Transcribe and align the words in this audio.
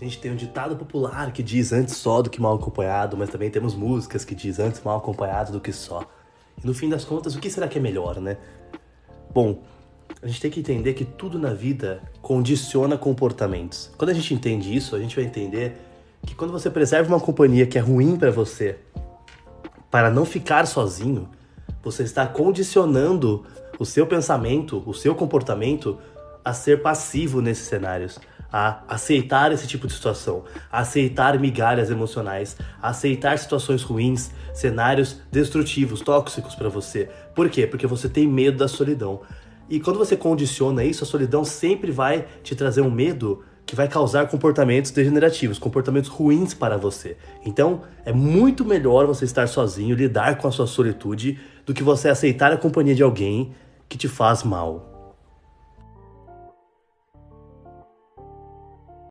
A 0.00 0.04
gente 0.04 0.20
tem 0.20 0.30
um 0.30 0.36
ditado 0.36 0.76
popular 0.76 1.32
que 1.32 1.42
diz 1.42 1.72
antes 1.72 1.96
só 1.96 2.22
do 2.22 2.30
que 2.30 2.40
mal 2.40 2.54
acompanhado, 2.54 3.16
mas 3.16 3.30
também 3.30 3.50
temos 3.50 3.74
músicas 3.74 4.24
que 4.24 4.32
diz 4.32 4.60
antes 4.60 4.80
mal 4.84 4.98
acompanhado 4.98 5.50
do 5.50 5.60
que 5.60 5.72
só. 5.72 6.04
E 6.62 6.64
no 6.64 6.72
fim 6.72 6.88
das 6.88 7.04
contas, 7.04 7.34
o 7.34 7.40
que 7.40 7.50
será 7.50 7.66
que 7.66 7.78
é 7.78 7.80
melhor, 7.80 8.20
né? 8.20 8.36
Bom, 9.34 9.60
a 10.22 10.26
gente 10.28 10.40
tem 10.40 10.50
que 10.52 10.60
entender 10.60 10.94
que 10.94 11.04
tudo 11.04 11.36
na 11.36 11.52
vida 11.52 12.00
condiciona 12.22 12.96
comportamentos. 12.96 13.90
Quando 13.98 14.10
a 14.10 14.14
gente 14.14 14.32
entende 14.32 14.74
isso, 14.74 14.94
a 14.94 15.00
gente 15.00 15.16
vai 15.16 15.24
entender 15.24 15.76
que 16.24 16.34
quando 16.34 16.52
você 16.52 16.70
preserva 16.70 17.12
uma 17.12 17.20
companhia 17.20 17.66
que 17.66 17.76
é 17.76 17.80
ruim 17.80 18.16
para 18.16 18.30
você, 18.30 18.78
para 19.90 20.10
não 20.10 20.24
ficar 20.24 20.66
sozinho, 20.68 21.28
você 21.82 22.04
está 22.04 22.24
condicionando 22.24 23.44
o 23.80 23.84
seu 23.84 24.06
pensamento, 24.06 24.80
o 24.86 24.94
seu 24.94 25.14
comportamento 25.14 25.98
a 26.44 26.52
ser 26.52 26.82
passivo 26.82 27.40
nesses 27.40 27.66
cenários, 27.66 28.18
a 28.52 28.82
aceitar 28.88 29.52
esse 29.52 29.66
tipo 29.66 29.86
de 29.86 29.92
situação, 29.92 30.44
a 30.70 30.80
aceitar 30.80 31.38
migalhas 31.38 31.90
emocionais, 31.90 32.56
a 32.80 32.88
aceitar 32.88 33.38
situações 33.38 33.82
ruins, 33.82 34.30
cenários 34.54 35.20
destrutivos, 35.30 36.00
tóxicos 36.00 36.54
para 36.54 36.68
você. 36.68 37.08
Por 37.34 37.48
quê? 37.48 37.66
Porque 37.66 37.86
você 37.86 38.08
tem 38.08 38.26
medo 38.26 38.58
da 38.58 38.68
solidão. 38.68 39.20
E 39.68 39.78
quando 39.78 39.98
você 39.98 40.16
condiciona 40.16 40.82
isso, 40.82 41.04
a 41.04 41.06
solidão 41.06 41.44
sempre 41.44 41.90
vai 41.90 42.26
te 42.42 42.54
trazer 42.54 42.80
um 42.80 42.90
medo 42.90 43.44
que 43.66 43.76
vai 43.76 43.86
causar 43.86 44.26
comportamentos 44.28 44.90
degenerativos, 44.90 45.58
comportamentos 45.58 46.08
ruins 46.08 46.54
para 46.54 46.78
você. 46.78 47.18
Então, 47.44 47.82
é 48.02 48.12
muito 48.14 48.64
melhor 48.64 49.06
você 49.06 49.26
estar 49.26 49.46
sozinho, 49.46 49.94
lidar 49.94 50.38
com 50.38 50.48
a 50.48 50.50
sua 50.50 50.66
solitude, 50.66 51.38
do 51.66 51.74
que 51.74 51.82
você 51.82 52.08
aceitar 52.08 52.50
a 52.50 52.56
companhia 52.56 52.94
de 52.94 53.02
alguém 53.02 53.52
que 53.86 53.98
te 53.98 54.08
faz 54.08 54.42
mal. 54.42 54.97